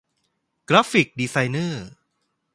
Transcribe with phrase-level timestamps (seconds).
[0.69, 1.87] กราฟิกดีไซเนอร์